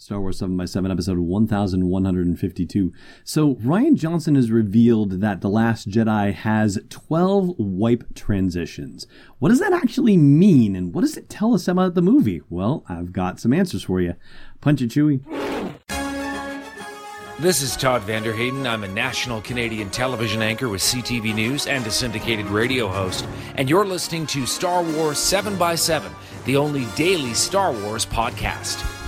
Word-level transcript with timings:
Star 0.00 0.18
Wars 0.18 0.38
7 0.38 0.56
by 0.56 0.64
7 0.64 0.90
episode 0.90 1.18
1152. 1.18 2.90
So, 3.22 3.56
Rian 3.56 3.96
Johnson 3.96 4.34
has 4.34 4.50
revealed 4.50 5.20
that 5.20 5.42
The 5.42 5.50
Last 5.50 5.90
Jedi 5.90 6.32
has 6.32 6.78
12 6.88 7.56
wipe 7.58 8.14
transitions. 8.14 9.06
What 9.40 9.50
does 9.50 9.60
that 9.60 9.74
actually 9.74 10.16
mean, 10.16 10.74
and 10.74 10.94
what 10.94 11.02
does 11.02 11.18
it 11.18 11.28
tell 11.28 11.52
us 11.52 11.68
about 11.68 11.92
the 11.92 12.00
movie? 12.00 12.40
Well, 12.48 12.82
I've 12.88 13.12
got 13.12 13.40
some 13.40 13.52
answers 13.52 13.82
for 13.82 14.00
you. 14.00 14.14
Punch 14.62 14.80
it, 14.80 14.88
Chewie. 14.88 15.20
This 17.38 17.60
is 17.60 17.76
Todd 17.76 18.00
van 18.04 18.22
der 18.22 18.32
Heyden. 18.32 18.66
I'm 18.66 18.84
a 18.84 18.88
national 18.88 19.42
Canadian 19.42 19.90
television 19.90 20.40
anchor 20.40 20.70
with 20.70 20.80
CTV 20.80 21.34
News 21.34 21.66
and 21.66 21.86
a 21.86 21.90
syndicated 21.90 22.46
radio 22.46 22.88
host. 22.88 23.26
And 23.56 23.68
you're 23.68 23.84
listening 23.84 24.26
to 24.28 24.46
Star 24.46 24.82
Wars 24.82 25.18
7 25.18 25.58
by 25.58 25.74
7 25.74 26.10
the 26.46 26.56
only 26.56 26.86
daily 26.96 27.34
Star 27.34 27.70
Wars 27.70 28.06
podcast. 28.06 28.99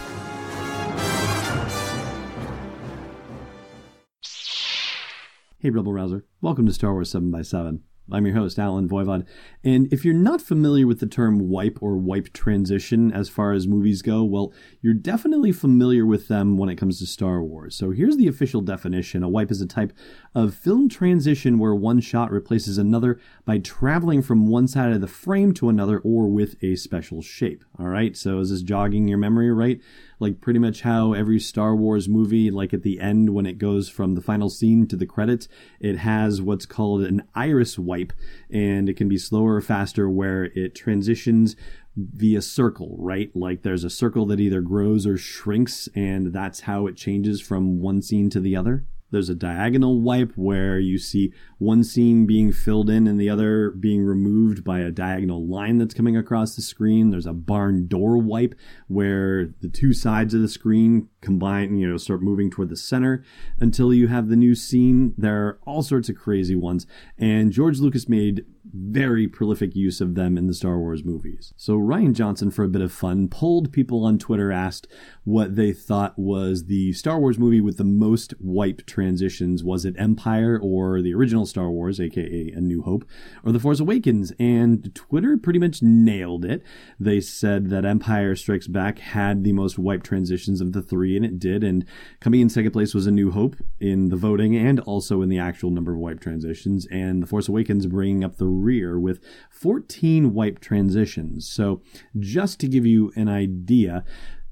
Hey, 5.62 5.70
Rebel 5.70 5.92
Rouser. 5.92 6.24
Welcome 6.40 6.66
to 6.66 6.72
Star 6.72 6.92
Wars 6.92 7.12
7 7.12 7.30
by 7.30 7.42
7 7.42 7.84
I'm 8.10 8.26
your 8.26 8.34
host, 8.34 8.58
Allen 8.58 8.88
Voivod. 8.88 9.24
And 9.62 9.90
if 9.92 10.04
you're 10.04 10.12
not 10.12 10.42
familiar 10.42 10.86
with 10.86 10.98
the 10.98 11.06
term 11.06 11.48
wipe 11.48 11.78
or 11.80 11.96
wipe 11.96 12.32
transition 12.32 13.12
as 13.12 13.28
far 13.28 13.52
as 13.52 13.68
movies 13.68 14.02
go, 14.02 14.24
well, 14.24 14.52
you're 14.80 14.92
definitely 14.92 15.52
familiar 15.52 16.04
with 16.04 16.28
them 16.28 16.58
when 16.58 16.68
it 16.68 16.76
comes 16.76 16.98
to 16.98 17.06
Star 17.06 17.42
Wars. 17.42 17.76
So 17.76 17.90
here's 17.90 18.16
the 18.16 18.26
official 18.26 18.60
definition. 18.60 19.22
A 19.22 19.28
wipe 19.28 19.50
is 19.50 19.60
a 19.60 19.66
type 19.66 19.92
of 20.34 20.54
film 20.54 20.88
transition 20.88 21.58
where 21.58 21.74
one 21.74 22.00
shot 22.00 22.30
replaces 22.32 22.76
another 22.76 23.20
by 23.44 23.58
traveling 23.58 24.20
from 24.20 24.48
one 24.48 24.66
side 24.66 24.92
of 24.92 25.00
the 25.00 25.06
frame 25.06 25.54
to 25.54 25.68
another 25.68 25.98
or 26.00 26.28
with 26.28 26.56
a 26.62 26.74
special 26.74 27.22
shape. 27.22 27.64
All 27.78 27.88
right, 27.88 28.16
so 28.16 28.40
is 28.40 28.50
this 28.50 28.62
jogging 28.62 29.06
your 29.06 29.18
memory, 29.18 29.52
right? 29.52 29.80
Like 30.22 30.40
pretty 30.40 30.58
much 30.58 30.82
how 30.82 31.12
every 31.12 31.38
Star 31.38 31.76
Wars 31.76 32.08
movie, 32.08 32.50
like 32.50 32.72
at 32.72 32.82
the 32.82 33.00
end 33.00 33.30
when 33.34 33.44
it 33.44 33.58
goes 33.58 33.88
from 33.88 34.14
the 34.14 34.22
final 34.22 34.48
scene 34.48 34.86
to 34.86 34.96
the 34.96 35.04
credits, 35.04 35.48
it 35.80 35.98
has 35.98 36.40
what's 36.40 36.64
called 36.64 37.02
an 37.02 37.24
iris 37.34 37.78
wipe, 37.78 38.12
and 38.48 38.88
it 38.88 38.96
can 38.96 39.08
be 39.08 39.18
slower 39.18 39.56
or 39.56 39.60
faster 39.60 40.08
where 40.08 40.44
it 40.44 40.74
transitions 40.74 41.56
via 41.96 42.40
circle, 42.40 42.96
right? 42.98 43.34
Like 43.34 43.62
there's 43.62 43.84
a 43.84 43.90
circle 43.90 44.24
that 44.26 44.40
either 44.40 44.62
grows 44.62 45.06
or 45.06 45.18
shrinks, 45.18 45.88
and 45.94 46.32
that's 46.32 46.60
how 46.60 46.86
it 46.86 46.96
changes 46.96 47.40
from 47.40 47.80
one 47.80 48.00
scene 48.00 48.30
to 48.30 48.40
the 48.40 48.56
other. 48.56 48.86
There's 49.12 49.28
a 49.28 49.34
diagonal 49.34 50.00
wipe 50.00 50.32
where 50.34 50.78
you 50.78 50.98
see 50.98 51.32
one 51.58 51.84
scene 51.84 52.26
being 52.26 52.50
filled 52.50 52.90
in 52.90 53.06
and 53.06 53.20
the 53.20 53.30
other 53.30 53.70
being 53.70 54.02
removed 54.02 54.64
by 54.64 54.80
a 54.80 54.90
diagonal 54.90 55.46
line 55.46 55.78
that's 55.78 55.94
coming 55.94 56.16
across 56.16 56.56
the 56.56 56.62
screen. 56.62 57.10
There's 57.10 57.26
a 57.26 57.32
barn 57.32 57.86
door 57.86 58.18
wipe 58.18 58.54
where 58.88 59.54
the 59.60 59.68
two 59.68 59.92
sides 59.92 60.34
of 60.34 60.40
the 60.40 60.48
screen 60.48 61.08
combine, 61.20 61.76
you 61.76 61.88
know, 61.88 61.98
start 61.98 62.22
moving 62.22 62.50
toward 62.50 62.70
the 62.70 62.76
center 62.76 63.22
until 63.60 63.94
you 63.94 64.08
have 64.08 64.28
the 64.28 64.36
new 64.36 64.54
scene. 64.54 65.14
There 65.16 65.46
are 65.46 65.60
all 65.66 65.82
sorts 65.82 66.08
of 66.08 66.16
crazy 66.16 66.56
ones. 66.56 66.86
And 67.16 67.52
George 67.52 67.78
Lucas 67.78 68.08
made 68.08 68.44
very 68.64 69.28
prolific 69.28 69.74
use 69.74 70.00
of 70.00 70.14
them 70.14 70.38
in 70.38 70.46
the 70.46 70.54
Star 70.54 70.78
Wars 70.78 71.04
movies. 71.04 71.52
So 71.56 71.76
Rian 71.76 72.14
Johnson, 72.14 72.50
for 72.50 72.64
a 72.64 72.68
bit 72.68 72.80
of 72.80 72.92
fun, 72.92 73.28
polled 73.28 73.72
people 73.72 74.04
on 74.04 74.18
Twitter, 74.18 74.52
asked 74.52 74.86
what 75.24 75.56
they 75.56 75.72
thought 75.72 76.18
was 76.18 76.66
the 76.66 76.92
Star 76.92 77.18
Wars 77.18 77.38
movie 77.38 77.60
with 77.60 77.76
the 77.76 77.84
most 77.84 78.34
wipe 78.40 78.86
transitions. 79.02 79.64
Was 79.64 79.84
it 79.84 79.96
Empire 79.98 80.60
or 80.62 81.02
the 81.02 81.12
original 81.12 81.44
Star 81.44 81.68
Wars, 81.70 81.98
aka 82.00 82.52
A 82.54 82.60
New 82.60 82.82
Hope, 82.82 83.04
or 83.44 83.50
The 83.50 83.58
Force 83.58 83.80
Awakens? 83.80 84.32
And 84.38 84.94
Twitter 84.94 85.36
pretty 85.36 85.58
much 85.58 85.82
nailed 85.82 86.44
it. 86.44 86.62
They 87.00 87.20
said 87.20 87.68
that 87.70 87.84
Empire 87.84 88.36
Strikes 88.36 88.68
Back 88.68 89.00
had 89.00 89.42
the 89.42 89.52
most 89.52 89.76
wipe 89.76 90.04
transitions 90.04 90.60
of 90.60 90.72
the 90.72 90.82
three, 90.82 91.16
and 91.16 91.24
it 91.24 91.40
did. 91.40 91.64
And 91.64 91.84
coming 92.20 92.40
in 92.40 92.48
second 92.48 92.70
place 92.70 92.94
was 92.94 93.08
A 93.08 93.10
New 93.10 93.32
Hope 93.32 93.56
in 93.80 94.08
the 94.10 94.16
voting 94.16 94.54
and 94.56 94.78
also 94.80 95.20
in 95.20 95.28
the 95.28 95.38
actual 95.38 95.72
number 95.72 95.94
of 95.94 95.98
wipe 95.98 96.20
transitions. 96.20 96.86
And 96.86 97.24
The 97.24 97.26
Force 97.26 97.48
Awakens 97.48 97.86
bringing 97.86 98.22
up 98.22 98.36
the 98.36 98.46
rear 98.46 99.00
with 99.00 99.18
14 99.50 100.32
wipe 100.32 100.60
transitions. 100.60 101.50
So, 101.50 101.82
just 102.20 102.60
to 102.60 102.68
give 102.68 102.86
you 102.86 103.12
an 103.16 103.28
idea, 103.28 104.04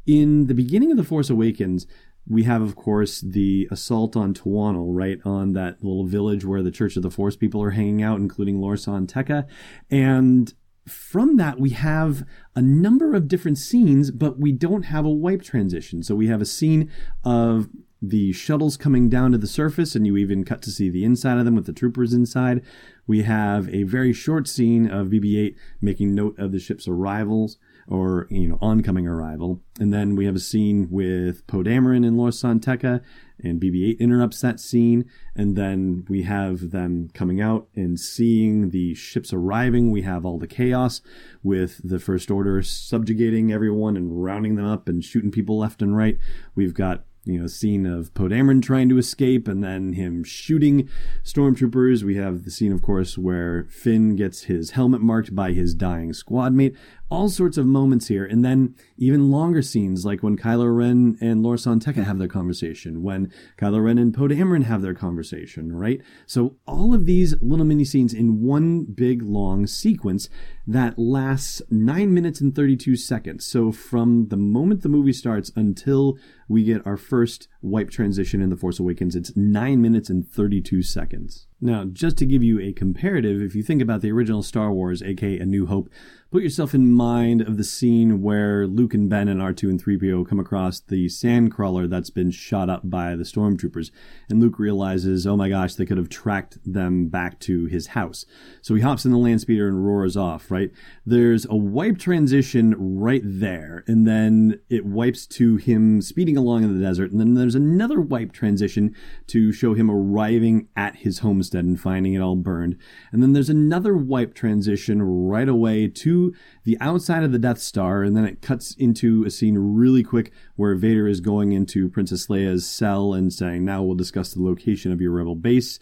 in 0.06 0.48
the 0.48 0.54
beginning 0.54 0.90
of 0.90 0.96
The 0.96 1.04
Force 1.04 1.30
Awakens, 1.30 1.86
we 2.30 2.44
have, 2.44 2.62
of 2.62 2.76
course, 2.76 3.20
the 3.20 3.66
assault 3.72 4.16
on 4.16 4.32
Tuanul, 4.32 4.86
right 4.94 5.18
on 5.24 5.52
that 5.54 5.82
little 5.82 6.06
village 6.06 6.44
where 6.44 6.62
the 6.62 6.70
Church 6.70 6.96
of 6.96 7.02
the 7.02 7.10
Force 7.10 7.34
people 7.34 7.60
are 7.60 7.72
hanging 7.72 8.02
out, 8.04 8.20
including 8.20 8.60
Lor 8.60 8.76
Tekka. 8.76 9.48
And 9.90 10.54
from 10.86 11.36
that, 11.38 11.58
we 11.58 11.70
have 11.70 12.24
a 12.54 12.62
number 12.62 13.14
of 13.14 13.26
different 13.26 13.58
scenes, 13.58 14.12
but 14.12 14.38
we 14.38 14.52
don't 14.52 14.84
have 14.84 15.04
a 15.04 15.10
wipe 15.10 15.42
transition. 15.42 16.04
So 16.04 16.14
we 16.14 16.28
have 16.28 16.40
a 16.40 16.46
scene 16.46 16.88
of 17.24 17.68
the 18.00 18.32
shuttles 18.32 18.76
coming 18.76 19.08
down 19.08 19.32
to 19.32 19.38
the 19.38 19.48
surface, 19.48 19.96
and 19.96 20.06
you 20.06 20.16
even 20.16 20.44
cut 20.44 20.62
to 20.62 20.70
see 20.70 20.88
the 20.88 21.04
inside 21.04 21.38
of 21.38 21.44
them 21.44 21.56
with 21.56 21.66
the 21.66 21.72
troopers 21.72 22.14
inside. 22.14 22.62
We 23.08 23.22
have 23.22 23.68
a 23.74 23.82
very 23.82 24.12
short 24.12 24.46
scene 24.46 24.88
of 24.88 25.08
BB 25.08 25.36
8 25.36 25.56
making 25.80 26.14
note 26.14 26.38
of 26.38 26.52
the 26.52 26.60
ship's 26.60 26.86
arrivals 26.86 27.58
or, 27.90 28.28
you 28.30 28.46
know, 28.46 28.58
oncoming 28.62 29.06
arrival. 29.06 29.60
And 29.80 29.92
then 29.92 30.14
we 30.14 30.24
have 30.26 30.36
a 30.36 30.40
scene 30.40 30.88
with 30.90 31.46
Poe 31.46 31.62
Dameron 31.62 32.06
and 32.06 32.16
Lor 32.16 32.30
San 32.30 32.60
Tekka, 32.60 33.02
and 33.42 33.60
BB 33.60 33.90
8 33.90 34.00
interrupts 34.00 34.40
that 34.40 34.60
scene. 34.60 35.10
And 35.34 35.56
then 35.56 36.04
we 36.08 36.22
have 36.22 36.70
them 36.70 37.10
coming 37.12 37.40
out 37.40 37.68
and 37.74 37.98
seeing 37.98 38.70
the 38.70 38.94
ships 38.94 39.32
arriving. 39.32 39.90
We 39.90 40.02
have 40.02 40.24
all 40.24 40.38
the 40.38 40.46
chaos 40.46 41.00
with 41.42 41.80
the 41.82 41.98
First 41.98 42.30
Order 42.30 42.62
subjugating 42.62 43.52
everyone 43.52 43.96
and 43.96 44.22
rounding 44.22 44.54
them 44.54 44.66
up 44.66 44.88
and 44.88 45.04
shooting 45.04 45.30
people 45.32 45.58
left 45.58 45.82
and 45.82 45.96
right. 45.96 46.16
We've 46.54 46.74
got 46.74 47.04
you 47.24 47.38
know, 47.38 47.46
scene 47.46 47.84
of 47.84 48.14
Poe 48.14 48.28
Dameron 48.28 48.62
trying 48.62 48.88
to 48.88 48.98
escape 48.98 49.46
and 49.46 49.62
then 49.62 49.92
him 49.92 50.24
shooting 50.24 50.88
stormtroopers. 51.22 52.02
We 52.02 52.16
have 52.16 52.44
the 52.44 52.50
scene, 52.50 52.72
of 52.72 52.82
course, 52.82 53.18
where 53.18 53.66
Finn 53.70 54.16
gets 54.16 54.44
his 54.44 54.70
helmet 54.70 55.02
marked 55.02 55.34
by 55.34 55.52
his 55.52 55.74
dying 55.74 56.12
squad 56.12 56.54
mate 56.54 56.76
all 57.10 57.28
sorts 57.28 57.56
of 57.56 57.66
moments 57.66 58.08
here, 58.08 58.24
and 58.24 58.44
then 58.44 58.74
even 58.96 59.30
longer 59.30 59.62
scenes 59.62 60.04
like 60.04 60.22
when 60.22 60.36
Kylo 60.36 60.74
Ren 60.74 61.18
and 61.20 61.42
Lor 61.42 61.56
San 61.56 61.80
Tekka 61.80 62.04
have 62.04 62.18
their 62.18 62.28
conversation, 62.28 63.02
when 63.02 63.32
Kylo 63.58 63.84
Ren 63.84 63.98
and 63.98 64.14
Poe 64.14 64.28
Dameron 64.28 64.64
have 64.64 64.82
their 64.82 64.94
conversation, 64.94 65.72
right? 65.72 66.00
So 66.26 66.56
all 66.66 66.94
of 66.94 67.06
these 67.06 67.34
little 67.42 67.64
mini 67.64 67.84
scenes 67.84 68.14
in 68.14 68.42
one 68.42 68.84
big 68.84 69.22
long 69.22 69.66
sequence 69.66 70.28
that 70.66 70.98
lasts 70.98 71.60
nine 71.70 72.14
minutes 72.14 72.40
and 72.40 72.54
32 72.54 72.96
seconds. 72.96 73.44
So 73.44 73.72
from 73.72 74.28
the 74.28 74.36
moment 74.36 74.82
the 74.82 74.88
movie 74.88 75.12
starts 75.12 75.50
until 75.56 76.16
we 76.48 76.62
get 76.62 76.86
our 76.86 76.96
first 76.96 77.48
wipe 77.60 77.90
transition 77.90 78.40
in 78.40 78.50
The 78.50 78.56
Force 78.56 78.78
Awakens, 78.78 79.16
it's 79.16 79.36
nine 79.36 79.82
minutes 79.82 80.10
and 80.10 80.26
32 80.26 80.82
seconds. 80.82 81.48
Now, 81.60 81.84
just 81.84 82.16
to 82.18 82.26
give 82.26 82.42
you 82.42 82.58
a 82.58 82.72
comparative, 82.72 83.42
if 83.42 83.54
you 83.54 83.62
think 83.62 83.82
about 83.82 84.00
the 84.00 84.10
original 84.10 84.42
Star 84.42 84.72
Wars, 84.72 85.02
aka 85.02 85.38
A 85.38 85.44
New 85.44 85.66
Hope, 85.66 85.90
put 86.30 86.42
yourself 86.42 86.74
in 86.74 86.92
mind 86.92 87.40
of 87.42 87.56
the 87.56 87.64
scene 87.64 88.22
where 88.22 88.66
Luke 88.66 88.94
and 88.94 89.10
Ben 89.10 89.28
and 89.28 89.40
R2 89.40 89.68
and 89.68 89.84
3PO 89.84 90.28
come 90.28 90.38
across 90.38 90.80
the 90.80 91.06
sandcrawler 91.06 91.90
that's 91.90 92.10
been 92.10 92.30
shot 92.30 92.70
up 92.70 92.88
by 92.88 93.16
the 93.16 93.24
stormtroopers. 93.24 93.90
And 94.28 94.40
Luke 94.40 94.58
realizes, 94.58 95.26
oh 95.26 95.36
my 95.36 95.48
gosh, 95.48 95.74
they 95.74 95.84
could 95.84 95.98
have 95.98 96.08
tracked 96.08 96.58
them 96.64 97.08
back 97.08 97.40
to 97.40 97.66
his 97.66 97.88
house. 97.88 98.24
So 98.62 98.74
he 98.74 98.80
hops 98.80 99.04
in 99.04 99.10
the 99.10 99.18
land 99.18 99.40
speeder 99.40 99.66
and 99.66 99.84
roars 99.84 100.16
off, 100.16 100.50
right? 100.50 100.70
There's 101.04 101.46
a 101.46 101.56
wipe 101.56 101.98
transition 101.98 102.74
right 102.78 103.22
there. 103.24 103.82
And 103.86 104.06
then 104.06 104.60
it 104.70 104.86
wipes 104.86 105.26
to 105.26 105.56
him 105.56 106.00
speeding 106.00 106.36
along 106.36 106.62
in 106.62 106.78
the 106.78 106.84
desert. 106.84 107.10
And 107.10 107.20
then 107.20 107.34
there's 107.34 107.56
another 107.56 108.00
wipe 108.00 108.32
transition 108.32 108.94
to 109.26 109.52
show 109.52 109.74
him 109.74 109.90
arriving 109.90 110.68
at 110.76 110.96
his 110.96 111.18
homestead 111.50 111.64
and 111.64 111.80
finding 111.80 112.14
it 112.14 112.20
all 112.20 112.36
burned. 112.36 112.76
And 113.12 113.22
then 113.22 113.32
there's 113.32 113.50
another 113.50 113.96
wipe 113.96 114.34
transition 114.34 115.02
right 115.02 115.48
away 115.48 115.88
to 115.88 116.34
the 116.64 116.78
outside 116.80 117.24
of 117.24 117.32
the 117.32 117.38
Death 117.38 117.58
Star, 117.58 118.02
and 118.02 118.16
then 118.16 118.24
it 118.24 118.42
cuts 118.42 118.74
into 118.74 119.24
a 119.24 119.30
scene 119.30 119.56
really 119.58 120.02
quick 120.02 120.32
where 120.56 120.74
Vader 120.74 121.08
is 121.08 121.20
going 121.20 121.52
into 121.52 121.88
Princess 121.88 122.28
Leia's 122.28 122.66
cell 122.66 123.14
and 123.14 123.32
saying, 123.32 123.64
Now 123.64 123.82
we'll 123.82 123.96
discuss 123.96 124.32
the 124.32 124.42
location 124.42 124.92
of 124.92 125.00
your 125.00 125.12
rebel 125.12 125.34
base. 125.34 125.78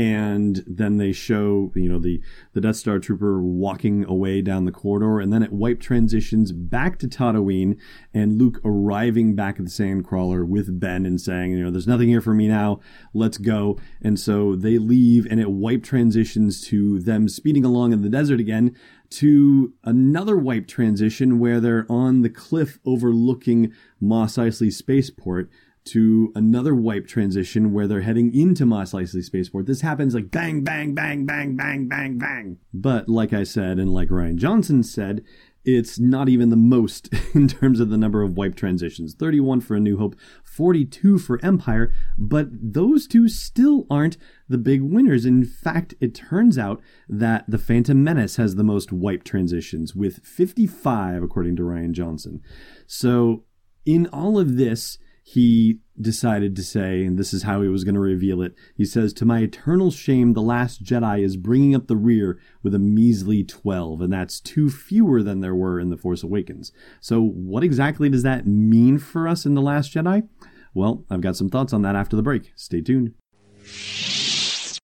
And 0.00 0.64
then 0.66 0.96
they 0.96 1.12
show 1.12 1.70
you 1.74 1.86
know 1.86 1.98
the 1.98 2.22
the 2.54 2.60
Death 2.62 2.76
Star 2.76 2.98
trooper 2.98 3.42
walking 3.42 4.02
away 4.06 4.40
down 4.40 4.64
the 4.64 4.72
corridor, 4.72 5.20
and 5.20 5.30
then 5.30 5.42
it 5.42 5.52
wipe 5.52 5.78
transitions 5.78 6.52
back 6.52 6.98
to 7.00 7.06
Tatooine 7.06 7.78
and 8.14 8.38
Luke 8.38 8.62
arriving 8.64 9.34
back 9.34 9.58
at 9.58 9.66
the 9.66 9.70
Sandcrawler 9.70 10.48
with 10.48 10.80
Ben 10.80 11.04
and 11.04 11.20
saying, 11.20 11.50
you 11.50 11.62
know, 11.62 11.70
there's 11.70 11.86
nothing 11.86 12.08
here 12.08 12.22
for 12.22 12.32
me 12.32 12.48
now, 12.48 12.80
let's 13.12 13.36
go. 13.36 13.78
And 14.00 14.18
so 14.18 14.56
they 14.56 14.78
leave, 14.78 15.26
and 15.30 15.38
it 15.38 15.50
wipe 15.50 15.82
transitions 15.82 16.62
to 16.68 17.00
them 17.00 17.28
speeding 17.28 17.66
along 17.66 17.92
in 17.92 18.00
the 18.00 18.08
desert 18.08 18.40
again 18.40 18.74
to 19.10 19.74
another 19.84 20.36
wipe 20.36 20.66
transition 20.66 21.38
where 21.38 21.60
they're 21.60 21.84
on 21.90 22.22
the 22.22 22.30
cliff 22.30 22.78
overlooking 22.86 23.74
Mos 24.00 24.38
Eisley 24.38 24.72
Spaceport 24.72 25.50
to 25.86 26.32
another 26.34 26.74
wipe 26.74 27.06
transition 27.06 27.72
where 27.72 27.86
they're 27.86 28.02
heading 28.02 28.34
into 28.34 28.66
Mos 28.66 28.92
Eisley 28.92 29.22
Spaceport. 29.22 29.66
This 29.66 29.80
happens 29.80 30.14
like 30.14 30.30
bang, 30.30 30.62
bang, 30.62 30.94
bang, 30.94 31.26
bang, 31.26 31.56
bang, 31.56 31.88
bang, 31.88 32.18
bang. 32.18 32.58
But 32.72 33.08
like 33.08 33.32
I 33.32 33.44
said, 33.44 33.78
and 33.78 33.92
like 33.92 34.08
Rian 34.08 34.36
Johnson 34.36 34.82
said, 34.82 35.24
it's 35.64 35.98
not 35.98 36.28
even 36.28 36.48
the 36.48 36.56
most 36.56 37.10
in 37.34 37.46
terms 37.46 37.80
of 37.80 37.90
the 37.90 37.98
number 37.98 38.22
of 38.22 38.36
wipe 38.36 38.54
transitions 38.54 39.14
31 39.14 39.60
for 39.60 39.76
A 39.76 39.80
New 39.80 39.98
Hope, 39.98 40.16
42 40.42 41.18
for 41.18 41.44
Empire, 41.44 41.92
but 42.16 42.48
those 42.50 43.06
two 43.06 43.28
still 43.28 43.86
aren't 43.90 44.16
the 44.48 44.58
big 44.58 44.82
winners. 44.82 45.24
In 45.24 45.44
fact, 45.44 45.94
it 46.00 46.14
turns 46.14 46.58
out 46.58 46.80
that 47.08 47.44
The 47.48 47.58
Phantom 47.58 48.02
Menace 48.02 48.36
has 48.36 48.54
the 48.54 48.64
most 48.64 48.92
wipe 48.92 49.24
transitions 49.24 49.94
with 49.94 50.24
55, 50.24 51.22
according 51.22 51.56
to 51.56 51.62
Rian 51.62 51.92
Johnson. 51.92 52.42
So, 52.86 53.44
in 53.86 54.06
all 54.08 54.38
of 54.38 54.56
this, 54.56 54.98
he 55.32 55.78
decided 56.00 56.56
to 56.56 56.62
say, 56.64 57.04
and 57.04 57.16
this 57.16 57.32
is 57.32 57.44
how 57.44 57.62
he 57.62 57.68
was 57.68 57.84
going 57.84 57.94
to 57.94 58.00
reveal 58.00 58.42
it. 58.42 58.52
He 58.74 58.84
says, 58.84 59.12
To 59.12 59.24
my 59.24 59.38
eternal 59.38 59.92
shame, 59.92 60.32
The 60.32 60.42
Last 60.42 60.82
Jedi 60.82 61.22
is 61.22 61.36
bringing 61.36 61.72
up 61.72 61.86
the 61.86 61.96
rear 61.96 62.40
with 62.64 62.74
a 62.74 62.80
measly 62.80 63.44
12, 63.44 64.00
and 64.00 64.12
that's 64.12 64.40
two 64.40 64.68
fewer 64.70 65.22
than 65.22 65.38
there 65.38 65.54
were 65.54 65.78
in 65.78 65.88
The 65.88 65.96
Force 65.96 66.24
Awakens. 66.24 66.72
So, 67.00 67.22
what 67.22 67.62
exactly 67.62 68.08
does 68.08 68.24
that 68.24 68.44
mean 68.44 68.98
for 68.98 69.28
us 69.28 69.46
in 69.46 69.54
The 69.54 69.62
Last 69.62 69.94
Jedi? 69.94 70.26
Well, 70.74 71.04
I've 71.08 71.20
got 71.20 71.36
some 71.36 71.48
thoughts 71.48 71.72
on 71.72 71.82
that 71.82 71.94
after 71.94 72.16
the 72.16 72.22
break. 72.22 72.50
Stay 72.56 72.80
tuned. 72.80 73.14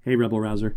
Hey, 0.04 0.14
Rebel 0.14 0.40
Rouser. 0.40 0.76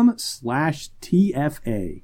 slash 0.17 0.89
TFA. 1.01 2.03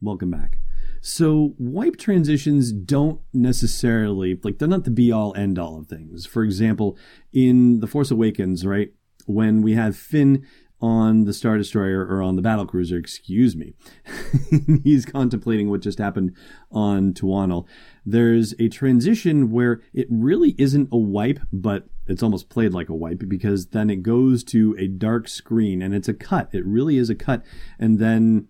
Welcome 0.00 0.30
back. 0.30 0.58
So 1.00 1.54
wipe 1.58 1.96
transitions 1.96 2.70
don't 2.70 3.20
necessarily 3.34 4.38
like 4.44 4.58
they're 4.58 4.68
not 4.68 4.84
the 4.84 4.90
be 4.90 5.10
all 5.10 5.34
end 5.36 5.58
all 5.58 5.78
of 5.78 5.88
things. 5.88 6.26
For 6.26 6.44
example, 6.44 6.96
in 7.32 7.80
The 7.80 7.88
Force 7.88 8.10
Awakens, 8.10 8.64
right, 8.64 8.92
when 9.26 9.62
we 9.62 9.74
have 9.74 9.96
Finn 9.96 10.46
on 10.82 11.24
the 11.24 11.32
Star 11.32 11.56
Destroyer 11.56 12.04
or 12.04 12.20
on 12.20 12.36
the 12.36 12.42
battle 12.42 12.66
cruiser, 12.66 12.98
excuse 12.98 13.56
me, 13.56 13.74
he's 14.84 15.06
contemplating 15.06 15.70
what 15.70 15.80
just 15.80 15.98
happened 15.98 16.36
on 16.72 17.14
Tuanul. 17.14 17.66
There's 18.04 18.54
a 18.58 18.68
transition 18.68 19.52
where 19.52 19.80
it 19.94 20.08
really 20.10 20.56
isn't 20.58 20.88
a 20.90 20.98
wipe, 20.98 21.38
but 21.52 21.86
it's 22.08 22.22
almost 22.22 22.48
played 22.48 22.74
like 22.74 22.88
a 22.88 22.94
wipe 22.94 23.22
because 23.28 23.68
then 23.68 23.88
it 23.88 24.02
goes 24.02 24.42
to 24.44 24.76
a 24.78 24.88
dark 24.88 25.28
screen 25.28 25.80
and 25.80 25.94
it's 25.94 26.08
a 26.08 26.14
cut. 26.14 26.48
It 26.52 26.66
really 26.66 26.98
is 26.98 27.08
a 27.08 27.14
cut. 27.14 27.44
And 27.78 28.00
then 28.00 28.48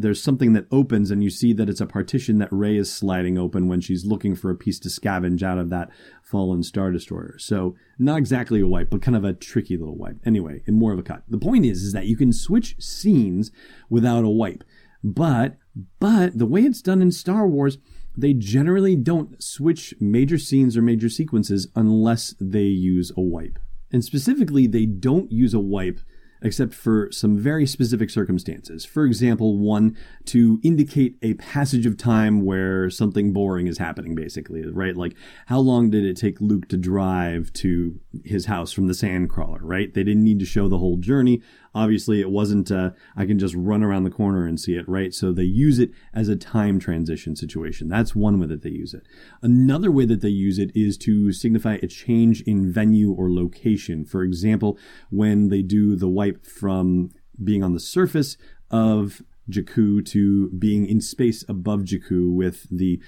there's 0.00 0.22
something 0.22 0.52
that 0.54 0.66
opens 0.70 1.10
and 1.10 1.22
you 1.22 1.30
see 1.30 1.52
that 1.52 1.68
it's 1.68 1.80
a 1.80 1.86
partition 1.86 2.38
that 2.38 2.52
Rey 2.52 2.76
is 2.76 2.92
sliding 2.92 3.38
open 3.38 3.68
when 3.68 3.80
she's 3.80 4.04
looking 4.04 4.34
for 4.34 4.50
a 4.50 4.56
piece 4.56 4.78
to 4.80 4.88
scavenge 4.88 5.42
out 5.42 5.58
of 5.58 5.70
that 5.70 5.90
fallen 6.22 6.62
Star 6.62 6.90
Destroyer. 6.90 7.36
So 7.38 7.76
not 7.98 8.18
exactly 8.18 8.60
a 8.60 8.66
wipe, 8.66 8.90
but 8.90 9.02
kind 9.02 9.16
of 9.16 9.24
a 9.24 9.32
tricky 9.32 9.76
little 9.76 9.96
wipe. 9.96 10.18
Anyway, 10.24 10.62
and 10.66 10.76
more 10.76 10.92
of 10.92 10.98
a 10.98 11.02
cut. 11.02 11.22
The 11.28 11.38
point 11.38 11.64
is, 11.64 11.82
is 11.82 11.92
that 11.92 12.06
you 12.06 12.16
can 12.16 12.32
switch 12.32 12.76
scenes 12.78 13.50
without 13.88 14.24
a 14.24 14.28
wipe. 14.28 14.64
But, 15.02 15.56
but 15.98 16.38
the 16.38 16.46
way 16.46 16.62
it's 16.62 16.82
done 16.82 17.00
in 17.02 17.12
Star 17.12 17.46
Wars, 17.46 17.78
they 18.16 18.34
generally 18.34 18.96
don't 18.96 19.42
switch 19.42 19.94
major 20.00 20.38
scenes 20.38 20.76
or 20.76 20.82
major 20.82 21.08
sequences 21.08 21.68
unless 21.74 22.34
they 22.40 22.64
use 22.64 23.12
a 23.16 23.20
wipe. 23.20 23.58
And 23.92 24.04
specifically, 24.04 24.66
they 24.66 24.86
don't 24.86 25.32
use 25.32 25.54
a 25.54 25.60
wipe 25.60 26.00
except 26.42 26.74
for 26.74 27.10
some 27.12 27.38
very 27.38 27.66
specific 27.66 28.10
circumstances. 28.10 28.84
For 28.84 29.04
example, 29.04 29.58
one 29.58 29.96
to 30.26 30.60
indicate 30.62 31.16
a 31.22 31.34
passage 31.34 31.86
of 31.86 31.96
time 31.96 32.44
where 32.44 32.90
something 32.90 33.32
boring 33.32 33.66
is 33.66 33.78
happening, 33.78 34.14
basically, 34.14 34.66
right? 34.66 34.96
Like, 34.96 35.14
how 35.46 35.60
long 35.60 35.90
did 35.90 36.04
it 36.04 36.16
take 36.16 36.40
Luke 36.40 36.68
to 36.68 36.76
drive 36.76 37.52
to 37.54 38.00
his 38.24 38.46
house 38.46 38.72
from 38.72 38.86
the 38.86 38.94
Sandcrawler, 38.94 39.60
right? 39.60 39.92
They 39.92 40.04
didn't 40.04 40.24
need 40.24 40.38
to 40.40 40.46
show 40.46 40.68
the 40.68 40.78
whole 40.78 40.96
journey. 40.96 41.42
Obviously, 41.74 42.20
it 42.20 42.30
wasn't, 42.30 42.70
uh, 42.70 42.90
I 43.16 43.26
can 43.26 43.38
just 43.38 43.54
run 43.54 43.82
around 43.82 44.04
the 44.04 44.10
corner 44.10 44.46
and 44.46 44.58
see 44.58 44.74
it, 44.74 44.88
right? 44.88 45.14
So 45.14 45.32
they 45.32 45.44
use 45.44 45.78
it 45.78 45.90
as 46.12 46.28
a 46.28 46.36
time 46.36 46.80
transition 46.80 47.36
situation. 47.36 47.88
That's 47.88 48.14
one 48.14 48.40
way 48.40 48.46
that 48.48 48.62
they 48.62 48.70
use 48.70 48.92
it. 48.92 49.04
Another 49.40 49.90
way 49.90 50.04
that 50.06 50.20
they 50.20 50.28
use 50.28 50.58
it 50.58 50.72
is 50.74 50.96
to 50.98 51.32
signify 51.32 51.78
a 51.82 51.86
change 51.86 52.40
in 52.42 52.72
venue 52.72 53.12
or 53.12 53.32
location. 53.32 54.04
For 54.04 54.24
example, 54.24 54.78
when 55.10 55.48
they 55.48 55.62
do 55.62 55.94
the 55.94 56.08
wipe 56.08 56.44
from 56.44 57.10
being 57.42 57.62
on 57.62 57.72
the 57.72 57.80
surface 57.80 58.36
of 58.70 59.22
Jakku 59.50 60.04
to 60.06 60.48
being 60.50 60.86
in 60.86 61.00
space 61.00 61.44
above 61.48 61.80
Jakku 61.80 62.32
with 62.34 62.66
the 62.70 63.00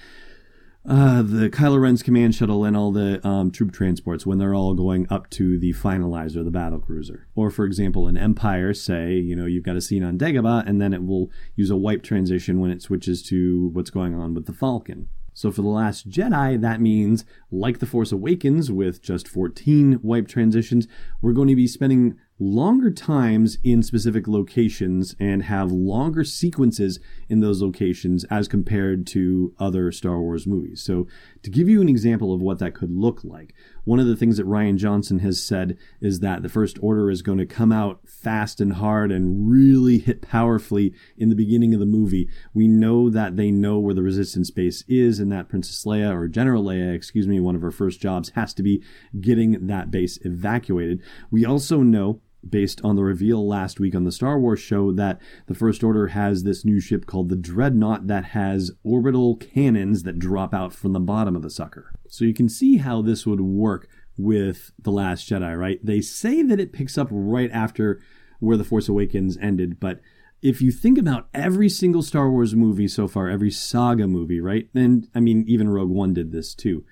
uh, 0.85 1.21
the 1.21 1.49
Kylo 1.49 1.79
Ren's 1.79 2.03
command 2.03 2.35
shuttle 2.35 2.65
and 2.65 2.75
all 2.75 2.91
the 2.91 3.25
um, 3.25 3.51
troop 3.51 3.71
transports 3.71 4.25
when 4.25 4.37
they're 4.37 4.53
all 4.53 4.73
going 4.73 5.07
up 5.09 5.29
to 5.31 5.57
the 5.57 5.71
finalizer, 5.73 6.43
the 6.43 6.51
battle 6.51 6.79
cruiser. 6.79 7.27
Or, 7.35 7.49
for 7.49 7.63
example, 7.65 8.07
in 8.07 8.17
Empire, 8.17 8.73
say, 8.73 9.13
you 9.13 9.35
know, 9.35 9.45
you've 9.45 9.63
got 9.63 9.77
a 9.77 9.81
scene 9.81 10.03
on 10.03 10.17
Dagobah, 10.17 10.67
and 10.67 10.81
then 10.81 10.93
it 10.93 11.05
will 11.05 11.31
use 11.55 11.69
a 11.69 11.77
wipe 11.77 12.03
transition 12.03 12.59
when 12.59 12.69
it 12.69 12.81
switches 12.81 13.23
to 13.23 13.69
what's 13.73 13.91
going 13.91 14.13
on 14.13 14.33
with 14.33 14.45
the 14.45 14.53
Falcon. 14.53 15.07
So 15.33 15.51
for 15.51 15.61
The 15.61 15.69
Last 15.69 16.09
Jedi, 16.09 16.59
that 16.61 16.81
means, 16.81 17.25
like 17.49 17.79
The 17.79 17.85
Force 17.85 18.11
Awakens 18.11 18.71
with 18.71 19.01
just 19.01 19.27
14 19.27 19.99
wipe 20.03 20.27
transitions, 20.27 20.87
we're 21.21 21.33
going 21.33 21.47
to 21.47 21.55
be 21.55 21.67
spending 21.67 22.19
longer 22.39 22.91
times 22.91 23.57
in 23.63 23.83
specific 23.83 24.27
locations 24.27 25.15
and 25.19 25.43
have 25.43 25.71
longer 25.71 26.23
sequences 26.23 26.99
in 27.29 27.39
those 27.39 27.61
locations 27.61 28.23
as 28.25 28.47
compared 28.47 29.05
to 29.07 29.53
other 29.59 29.91
Star 29.91 30.19
Wars 30.19 30.47
movies. 30.47 30.81
So, 30.81 31.07
to 31.43 31.49
give 31.49 31.69
you 31.69 31.81
an 31.81 31.89
example 31.89 32.33
of 32.33 32.41
what 32.41 32.59
that 32.59 32.73
could 32.73 32.91
look 32.91 33.23
like, 33.23 33.53
one 33.85 33.99
of 33.99 34.07
the 34.07 34.15
things 34.15 34.37
that 34.37 34.47
Rian 34.47 34.77
Johnson 34.77 35.19
has 35.19 35.43
said 35.43 35.77
is 36.01 36.21
that 36.21 36.41
the 36.41 36.49
First 36.49 36.77
Order 36.81 37.09
is 37.11 37.21
going 37.21 37.37
to 37.37 37.45
come 37.45 37.71
out 37.71 38.01
fast 38.07 38.59
and 38.59 38.73
hard 38.73 39.11
and 39.11 39.49
really 39.49 39.99
hit 39.99 40.21
powerfully 40.21 40.93
in 41.17 41.29
the 41.29 41.35
beginning 41.35 41.73
of 41.73 41.79
the 41.79 41.85
movie. 41.85 42.29
We 42.53 42.67
know 42.67 43.09
that 43.09 43.35
they 43.35 43.51
know 43.51 43.79
where 43.79 43.93
the 43.93 44.03
Resistance 44.03 44.51
base 44.51 44.83
is, 44.87 45.19
and 45.19 45.31
that 45.31 45.49
Princess 45.49 45.85
Leia, 45.85 46.13
or 46.13 46.27
General 46.27 46.63
Leia, 46.63 46.93
excuse 46.93 47.27
me, 47.27 47.39
one 47.39 47.55
of 47.55 47.61
her 47.61 47.71
first 47.71 48.01
jobs 48.01 48.31
has 48.31 48.53
to 48.55 48.63
be 48.63 48.81
getting 49.19 49.67
that 49.67 49.91
base 49.91 50.17
evacuated. 50.23 51.01
We 51.29 51.45
also 51.45 51.81
know 51.81 52.21
based 52.49 52.81
on 52.83 52.95
the 52.95 53.03
reveal 53.03 53.47
last 53.47 53.79
week 53.79 53.95
on 53.95 54.03
the 54.03 54.11
Star 54.11 54.39
Wars 54.39 54.59
show 54.59 54.91
that 54.91 55.21
the 55.47 55.55
First 55.55 55.83
Order 55.83 56.07
has 56.07 56.43
this 56.43 56.65
new 56.65 56.79
ship 56.79 57.05
called 57.05 57.29
the 57.29 57.35
Dreadnought 57.35 58.07
that 58.07 58.25
has 58.25 58.71
orbital 58.83 59.35
cannons 59.37 60.03
that 60.03 60.19
drop 60.19 60.53
out 60.53 60.73
from 60.73 60.93
the 60.93 60.99
bottom 60.99 61.35
of 61.35 61.41
the 61.41 61.49
sucker. 61.49 61.91
So 62.09 62.25
you 62.25 62.33
can 62.33 62.49
see 62.49 62.77
how 62.77 63.01
this 63.01 63.25
would 63.25 63.41
work 63.41 63.87
with 64.17 64.71
The 64.79 64.91
Last 64.91 65.29
Jedi, 65.29 65.57
right? 65.57 65.79
They 65.83 66.01
say 66.01 66.41
that 66.43 66.59
it 66.59 66.73
picks 66.73 66.97
up 66.97 67.07
right 67.11 67.49
after 67.51 68.01
where 68.39 68.57
The 68.57 68.63
Force 68.63 68.89
Awakens 68.89 69.37
ended, 69.37 69.79
but 69.79 69.99
if 70.41 70.61
you 70.61 70.71
think 70.71 70.97
about 70.97 71.29
every 71.33 71.69
single 71.69 72.01
Star 72.01 72.29
Wars 72.29 72.53
movie 72.53 72.89
so 72.89 73.07
far, 73.07 73.29
every 73.29 73.49
saga 73.49 74.07
movie, 74.07 74.41
right? 74.41 74.67
And 74.75 75.07
I 75.15 75.21
mean, 75.21 75.45
even 75.47 75.69
Rogue 75.69 75.89
One 75.89 76.13
did 76.13 76.33
this 76.33 76.53
too. 76.53 76.83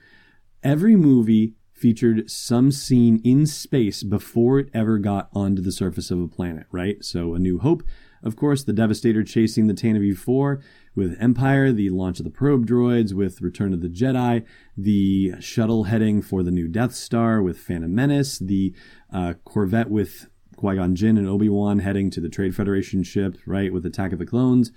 Every 0.64 0.96
movie 0.96 1.56
featured 1.82 2.30
some 2.30 2.72
scene 2.72 3.20
in 3.24 3.48
space 3.48 4.04
before 4.04 4.60
it 4.60 4.70
ever 4.72 5.00
got 5.00 5.30
onto 5.34 5.64
the 5.64 5.72
surface 5.72 6.12
of 6.12 6.22
a 6.22 6.28
planet, 6.28 6.68
right? 6.72 7.04
So 7.04 7.34
A 7.34 7.40
New 7.40 7.58
Hope, 7.58 7.82
of 8.24 8.36
course, 8.36 8.64
the 8.64 8.72
Devastator 8.72 9.24
chasing 9.24 9.66
the 9.66 9.74
Tantive 9.74 10.16
4, 10.16 10.62
with 10.94 11.18
Empire, 11.20 11.72
the 11.72 11.90
launch 11.90 12.20
of 12.20 12.26
the 12.26 12.30
probe 12.30 12.68
droids, 12.68 13.14
with 13.14 13.42
Return 13.42 13.74
of 13.74 13.82
the 13.82 13.88
Jedi, 13.88 14.46
the 14.78 15.34
shuttle 15.40 15.86
heading 15.86 16.22
for 16.22 16.44
the 16.44 16.52
new 16.52 16.68
Death 16.68 16.94
Star 16.94 17.42
with 17.42 17.58
Phantom 17.58 17.94
Menace, 17.94 18.38
the 18.38 18.76
uh, 19.12 19.34
Corvette 19.44 19.90
with 19.90 20.30
Qui 20.58 20.76
Gon 20.76 20.96
Jinn 20.96 21.18
and 21.18 21.28
Obi 21.28 21.50
Wan 21.50 21.80
heading 21.80 22.12
to 22.12 22.22
the 22.22 22.30
Trade 22.30 22.56
Federation 22.56 23.02
ship, 23.02 23.38
right, 23.48 23.74
with 23.74 23.86
Attack 23.88 24.12
of 24.14 24.20
the 24.20 24.26
Clones. 24.28 24.72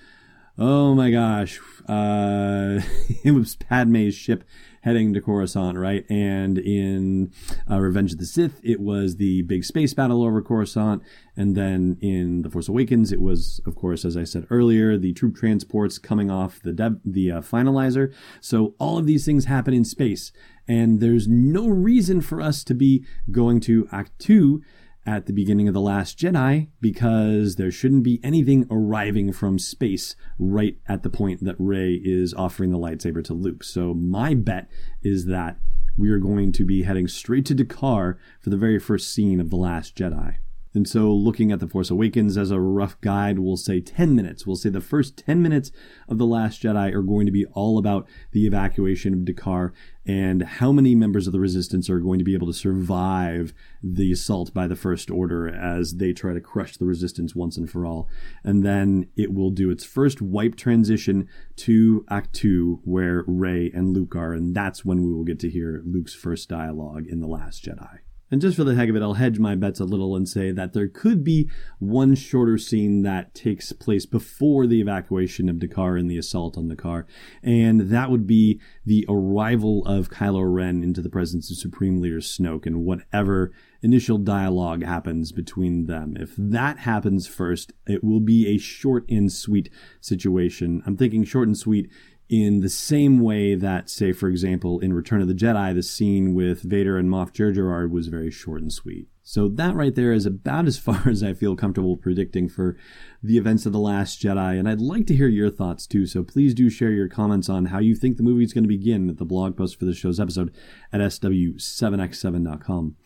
Oh 0.57 0.95
my 0.95 1.11
gosh, 1.11 1.59
uh, 1.89 2.81
it 3.25 3.33
was 3.33 3.57
Padme's 3.57 4.15
ship 4.15 4.45
heading 4.83 5.13
to 5.13 5.21
Coruscant, 5.21 5.77
right? 5.77 6.09
And 6.09 6.59
in 6.59 7.33
uh, 7.69 7.81
Revenge 7.81 8.13
of 8.13 8.19
the 8.19 8.27
Sith, 8.27 8.61
it 8.63 8.79
was 8.79 9.17
the 9.17 9.43
big 9.43 9.65
space 9.65 9.95
battle 9.95 10.23
over 10.23 10.41
Coruscant. 10.41 11.03
And 11.37 11.57
then 11.57 11.99
in 12.01 12.43
The 12.43 12.51
Force 12.51 12.69
Awakens, 12.69 13.11
it 13.11 13.21
was, 13.21 13.61
of 13.67 13.75
course, 13.75 14.05
as 14.05 14.17
I 14.17 14.23
said 14.23 14.47
earlier, 14.49 14.97
the 14.97 15.13
troop 15.13 15.35
transports 15.35 15.99
coming 15.99 16.31
off 16.31 16.61
the 16.63 16.73
dev- 16.73 17.01
the 17.05 17.33
uh, 17.33 17.41
finalizer. 17.41 18.15
So 18.41 18.77
all 18.79 18.97
of 18.97 19.07
these 19.07 19.25
things 19.25 19.47
happen 19.47 19.75
in 19.75 19.85
space, 19.85 20.31
and 20.69 21.01
there's 21.01 21.27
no 21.27 21.67
reason 21.67 22.21
for 22.21 22.41
us 22.41 22.63
to 22.65 22.75
be 22.75 23.05
going 23.33 23.59
to 23.63 23.87
Ahch-To 23.87 24.63
at 25.07 25.27
the 25.27 25.33
beginning 25.33 25.69
of 25.69 25.75
The 25.75 25.81
Last 25.81 26.19
Jedi 26.19 26.69
because 26.81 27.57
there 27.57 27.71
shouldn't 27.71 28.05
be 28.05 28.21
anything 28.23 28.67
arriving 28.71 29.33
from 29.33 29.59
space 29.59 30.17
right 30.39 30.79
at 30.87 31.03
the 31.03 31.11
point 31.11 31.45
that 31.45 31.57
Rey 31.59 32.01
is 32.03 32.35
offering 32.35 32.71
the 32.71 32.79
lightsaber 32.79 33.23
to 33.25 33.35
Luke. 33.35 33.65
So 33.65 33.95
my 33.95 34.35
bet 34.35 34.69
is 35.03 35.27
that 35.27 35.59
we 35.97 36.11
are 36.11 36.19
going 36.19 36.53
to 36.53 36.65
be 36.65 36.83
heading 36.83 37.07
straight 37.09 37.47
to 37.47 37.55
D'Qar 37.55 38.17
for 38.41 38.51
the 38.51 38.57
very 38.57 38.79
first 38.79 39.13
scene 39.13 39.41
of 39.41 39.51
The 39.51 39.57
Last 39.57 39.97
Jedi. 39.97 40.37
And 40.75 40.89
so, 40.89 41.13
looking 41.13 41.53
at 41.53 41.61
The 41.61 41.69
Force 41.69 41.89
Awakens 41.89 42.37
as 42.37 42.51
a 42.51 42.59
rough 42.59 43.01
guide, 43.01 43.39
we'll 43.39 43.57
say 43.57 43.81
10 43.81 44.17
minutes. 44.17 44.45
We'll 44.45 44.57
say 44.57 44.71
the 44.71 44.81
first 44.81 45.17
10 45.17 45.41
minutes 45.41 45.71
of 46.09 46.19
The 46.19 46.27
Last 46.27 46.61
Jedi 46.61 46.93
are 46.93 47.03
going 47.03 47.27
to 47.27 47.33
be 47.33 47.47
all 47.53 47.79
about 47.79 48.09
the 48.33 48.45
evacuation 48.45 49.15
of 49.15 49.25
D'Qar 49.25 49.71
and 50.05 50.43
how 50.43 50.73
many 50.73 50.97
members 50.97 51.29
of 51.29 51.33
the 51.33 51.39
Resistance 51.39 51.89
are 51.89 52.01
going 52.01 52.19
to 52.19 52.25
be 52.25 52.35
able 52.35 52.49
to 52.49 52.53
survive 52.53 53.55
the 53.85 54.11
assault 54.11 54.53
by 54.53 54.67
the 54.67 54.75
First 54.75 55.13
Order 55.13 55.47
as 55.49 55.95
they 55.95 56.13
try 56.13 56.35
to 56.35 56.41
crush 56.41 56.77
the 56.77 56.87
Resistance 56.87 57.37
once 57.37 57.57
and 57.57 57.71
for 57.71 57.87
all. 57.87 58.09
And 58.43 58.65
then 58.65 59.07
it 59.17 59.33
will 59.33 59.51
do 59.51 59.71
its 59.71 59.85
first 59.85 60.21
wipe 60.21 60.57
transition 60.57 61.29
to 61.59 62.05
Ahch-To, 62.11 62.81
where 62.83 63.23
Rey 63.29 63.71
and 63.73 63.95
Luke 63.95 64.17
are, 64.17 64.33
and 64.33 64.57
that's 64.57 64.85
when 64.85 65.05
we 65.05 65.13
will 65.13 65.25
get 65.25 65.39
to 65.39 65.51
hear 65.51 65.83
Luke's 65.87 66.15
first 66.15 66.49
dialogue 66.49 67.07
in 67.07 67.21
The 67.21 67.29
Last 67.29 67.65
Jedi. 67.65 68.01
And 68.35 68.43
just 68.43 68.57
for 68.57 68.65
the 68.65 68.75
heck 68.75 68.89
of 68.89 68.97
it, 68.97 69.03
I'll 69.03 69.15
hedge 69.15 69.39
my 69.39 69.55
bets 69.55 69.79
a 69.79 69.85
little 69.85 70.17
and 70.17 70.29
say 70.29 70.51
that 70.51 70.73
there 70.73 70.89
could 70.89 71.23
be 71.23 71.49
one 71.79 72.17
shorter 72.17 72.59
scene 72.59 73.03
that 73.03 73.33
takes 73.33 73.71
place 73.71 74.07
before 74.07 74.67
the 74.67 74.81
evacuation 74.81 75.49
of 75.49 75.61
D'Qar 75.61 75.97
and 75.97 76.11
the 76.11 76.19
assault 76.19 76.59
on 76.59 76.67
D'Qar. 76.67 77.05
And 77.45 77.83
that 77.93 78.11
would 78.11 78.27
be 78.27 78.61
the 78.85 79.07
arrival 79.09 79.87
of 79.87 80.11
Kylo 80.11 80.53
Ren 80.53 80.83
into 80.83 81.01
the 81.01 81.09
presence 81.09 81.49
of 81.49 81.59
Supreme 81.59 82.01
Leader 82.01 82.19
Snoke 82.19 82.67
and 82.67 82.85
whatever 82.85 83.53
initial 83.83 84.19
dialogue 84.19 84.83
happens 84.83 85.31
between 85.31 85.87
them. 85.87 86.17
If 86.19 86.35
that 86.37 86.79
happens 86.79 87.29
first, 87.29 87.73
it 87.87 88.03
will 88.03 88.19
be 88.19 88.49
a 88.49 88.59
short 88.59 89.09
and 89.09 89.31
sweet 89.31 89.71
situation. 90.01 90.83
I'm 90.87 90.97
thinking 90.97 91.23
short 91.23 91.47
and 91.47 91.57
sweet 91.57 91.89
in 92.29 92.61
the 92.61 92.69
same 92.69 93.21
way 93.21 93.55
that, 93.55 93.91
say, 93.91 94.13
for 94.13 94.29
example, 94.29 94.81
in 94.81 94.93
Return 94.93 95.21
of 95.21 95.29
the 95.29 95.35
Jedi, 95.35 95.75
the 95.75 95.83
scene 95.83 96.35
with 96.35 96.63
Vader 96.63 96.97
and 96.97 97.11
Moff 97.11 97.33
Jar 97.33 97.87
was 97.87 98.09
very 98.09 98.31
short 98.31 98.63
and 98.63 98.73
sweet. 98.73 99.09
So 99.23 99.49
that 99.49 99.75
right 99.75 99.95
there 99.95 100.13
is 100.13 100.27
about 100.27 100.67
as 100.69 100.79
far 100.79 101.09
as 101.09 101.23
I 101.23 101.33
feel 101.33 101.57
comfortable 101.57 101.97
predicting 101.97 102.49
for 102.49 102.77
the 103.23 103.39
events 103.39 103.67
of 103.67 103.73
The 103.73 103.79
Last 103.79 104.23
Jedi, 104.23 104.59
and 104.59 104.69
I'd 104.69 104.81
like 104.81 105.07
to 105.09 105.17
hear 105.17 105.29
your 105.29 105.51
thoughts 105.51 105.87
too, 105.87 106.07
so 106.07 106.23
please 106.23 106.55
do 106.55 106.69
share 106.69 106.91
your 106.91 107.09
comments 107.09 107.49
on 107.49 107.67
how 107.67 107.79
you 107.79 107.95
think 107.95 108.17
the 108.17 108.23
movie 108.23 108.45
is 108.45 108.53
going 108.53 108.65
to 108.65 108.69
begin 108.69 109.09
at 109.09 109.19
the 109.19 109.25
blog 109.25 109.57
post 109.57 109.79
for 109.79 109.87
the 109.87 109.95
show's 109.95 110.21
episode 110.21 110.55
at 110.93 111.01
sw7x7.com. 111.01 112.97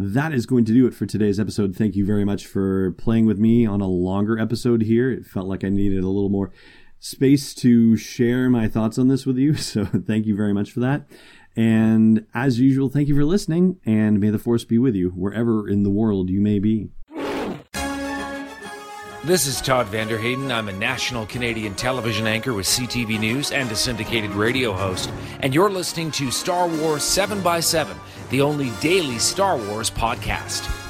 That 0.00 0.32
is 0.32 0.46
going 0.46 0.64
to 0.66 0.72
do 0.72 0.86
it 0.86 0.94
for 0.94 1.06
today's 1.06 1.40
episode. 1.40 1.74
Thank 1.74 1.96
you 1.96 2.06
very 2.06 2.24
much 2.24 2.46
for 2.46 2.92
playing 2.92 3.26
with 3.26 3.38
me 3.38 3.66
on 3.66 3.80
a 3.80 3.88
longer 3.88 4.38
episode 4.38 4.82
here. 4.82 5.10
It 5.10 5.26
felt 5.26 5.48
like 5.48 5.64
I 5.64 5.70
needed 5.70 6.04
a 6.04 6.08
little 6.08 6.28
more 6.28 6.52
space 7.00 7.54
to 7.54 7.96
share 7.96 8.50
my 8.50 8.68
thoughts 8.68 8.98
on 8.98 9.08
this 9.08 9.26
with 9.26 9.38
you. 9.38 9.54
So 9.68 9.84
thank 9.84 10.26
you 10.26 10.34
very 10.34 10.54
much 10.54 10.72
for 10.72 10.80
that. 10.80 11.06
And 11.56 12.26
as 12.34 12.60
usual, 12.60 12.88
thank 12.88 13.08
you 13.08 13.14
for 13.14 13.24
listening, 13.24 13.78
and 13.84 14.20
may 14.20 14.30
the 14.30 14.38
force 14.38 14.64
be 14.64 14.78
with 14.78 14.94
you 14.94 15.10
wherever 15.10 15.68
in 15.68 15.82
the 15.82 15.90
world 15.90 16.30
you 16.30 16.40
may 16.40 16.58
be. 16.58 16.90
This 19.24 19.46
is 19.46 19.60
Todd 19.60 19.88
van 19.88 20.06
der 20.06 20.16
Heyden. 20.16 20.52
I'm 20.52 20.68
a 20.68 20.72
national 20.72 21.26
Canadian 21.26 21.74
television 21.74 22.26
anchor 22.26 22.54
with 22.54 22.66
CTV 22.66 23.18
News 23.18 23.50
and 23.50 23.70
a 23.70 23.76
syndicated 23.76 24.30
radio 24.30 24.72
host. 24.72 25.10
And 25.40 25.52
you're 25.54 25.70
listening 25.70 26.12
to 26.12 26.30
Star 26.30 26.68
Wars 26.68 27.02
7 27.02 27.42
by 27.42 27.60
7 27.60 27.96
the 28.30 28.40
only 28.42 28.70
daily 28.80 29.18
Star 29.18 29.56
Wars 29.56 29.90
podcast. 29.90 30.87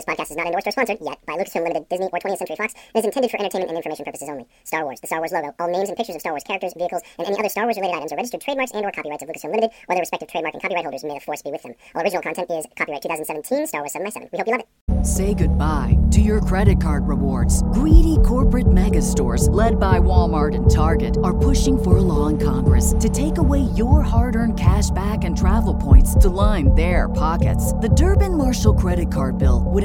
This 0.00 0.16
podcast 0.16 0.30
is 0.30 0.36
not 0.38 0.46
endorsed 0.46 0.66
or 0.66 0.70
sponsored 0.70 0.96
yet 1.02 1.18
by 1.26 1.34
Lucasfilm 1.34 1.60
Limited, 1.60 1.86
Disney, 1.90 2.08
or 2.10 2.18
20th 2.18 2.38
Century 2.38 2.56
Fox. 2.56 2.72
It 2.94 3.00
is 3.00 3.04
intended 3.04 3.30
for 3.30 3.36
entertainment 3.38 3.68
and 3.68 3.76
information 3.76 4.06
purposes 4.06 4.30
only. 4.30 4.46
Star 4.64 4.82
Wars, 4.82 4.98
the 4.98 5.06
Star 5.06 5.18
Wars 5.18 5.30
logo, 5.30 5.54
all 5.58 5.68
names 5.68 5.90
and 5.90 5.96
pictures 5.98 6.16
of 6.16 6.22
Star 6.22 6.32
Wars 6.32 6.42
characters, 6.42 6.72
vehicles, 6.72 7.02
and 7.18 7.28
any 7.28 7.38
other 7.38 7.50
Star 7.50 7.64
Wars 7.64 7.76
related 7.76 7.96
items 7.96 8.10
are 8.10 8.16
registered 8.16 8.40
trademarks 8.40 8.70
and 8.72 8.82
or 8.82 8.92
copyrights 8.92 9.22
of 9.22 9.28
Lucasfilm 9.28 9.50
Limited 9.50 9.70
or 9.90 9.94
their 9.94 10.00
respective 10.00 10.30
trademark 10.30 10.54
and 10.54 10.62
copyright 10.62 10.84
holders. 10.84 11.04
May 11.04 11.12
the 11.12 11.20
force 11.20 11.42
be 11.42 11.50
with 11.50 11.62
them. 11.62 11.74
All 11.94 12.00
original 12.00 12.22
content 12.22 12.50
is 12.50 12.64
copyright 12.76 13.02
2017 13.02 13.66
Star 13.66 13.82
Wars 13.82 13.92
7 13.92 14.06
by 14.06 14.10
7 14.10 14.28
We 14.32 14.38
hope 14.38 14.46
you 14.46 14.52
love 14.52 14.64
it. 14.64 15.06
Say 15.06 15.34
goodbye 15.34 15.98
to 16.10 16.20
your 16.20 16.40
credit 16.40 16.80
card 16.80 17.08
rewards. 17.08 17.62
Greedy 17.72 18.16
corporate 18.24 18.70
mega 18.70 19.00
stores, 19.00 19.48
led 19.48 19.80
by 19.80 19.98
Walmart 19.98 20.54
and 20.54 20.70
Target, 20.70 21.16
are 21.22 21.36
pushing 21.36 21.82
for 21.82 21.96
a 21.96 22.02
law 22.02 22.26
in 22.26 22.38
Congress 22.38 22.94
to 23.00 23.08
take 23.08 23.38
away 23.38 23.60
your 23.74 24.02
hard 24.02 24.36
earned 24.36 24.58
cash 24.58 24.90
back 24.90 25.24
and 25.24 25.36
travel 25.36 25.74
points 25.74 26.14
to 26.16 26.28
line 26.28 26.74
their 26.74 27.08
pockets. 27.08 27.72
The 27.74 27.88
Durbin 27.88 28.36
Marshall 28.36 28.74
credit 28.74 29.10
card 29.12 29.38
bill 29.38 29.64
would 29.66 29.84